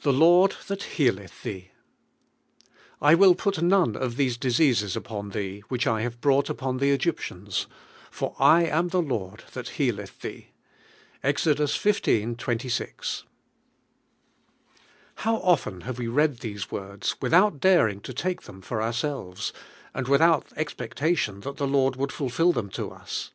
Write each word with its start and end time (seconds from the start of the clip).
THE 0.00 0.14
LORD 0.14 0.56
THAT 0.66 0.82
HEALETH 0.82 1.42
THEE 1.42 1.72
I 3.02 3.14
will 3.14 3.34
put 3.34 3.60
noue 3.60 3.92
of 3.98 4.14
tfiese 4.14 4.40
discuses 4.40 4.96
upon 4.96 5.30
tuee 5.32 5.60
which 5.68 5.86
1 5.86 6.00
have 6.00 6.22
brought 6.22 6.48
upon 6.48 6.80
tlie 6.80 6.90
Egyptians, 6.94 7.66
for 8.10 8.34
I 8.38 8.64
iuii 8.64 8.88
itif 8.90 9.10
Lord 9.10 9.44
ttiat 9.52 9.68
healeth 9.76 10.20
thee 10.22 10.46
(Ex. 11.22 11.44
xv, 11.44 12.36
2o). 12.38 13.22
HOW 15.16 15.36
often 15.36 15.82
have 15.82 15.98
we 15.98 16.06
read 16.08 16.38
these 16.38 16.70
words, 16.70 17.16
without 17.20 17.60
daring 17.60 18.00
to 18.00 18.14
take 18.14 18.44
them 18.44 18.62
for 18.62 18.80
ourselves, 18.80 19.52
and 19.92 20.08
without 20.08 20.46
expectation 20.56 21.40
that 21.40 21.58
the 21.58 21.68
Lord 21.68 21.96
would 21.96 22.10
fulfil 22.10 22.52
them 22.52 22.70
to 22.70 22.90
us! 22.90 23.32